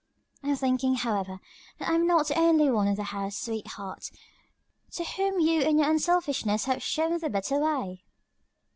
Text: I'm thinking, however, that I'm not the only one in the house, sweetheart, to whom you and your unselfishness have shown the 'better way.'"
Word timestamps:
I'm 0.41 0.55
thinking, 0.55 0.95
however, 0.95 1.39
that 1.77 1.87
I'm 1.87 2.07
not 2.07 2.27
the 2.29 2.39
only 2.39 2.71
one 2.71 2.87
in 2.87 2.95
the 2.95 3.03
house, 3.03 3.37
sweetheart, 3.37 4.09
to 4.93 5.03
whom 5.03 5.39
you 5.39 5.61
and 5.61 5.77
your 5.79 5.91
unselfishness 5.91 6.65
have 6.65 6.81
shown 6.81 7.19
the 7.19 7.29
'better 7.29 7.59
way.'" 7.59 8.03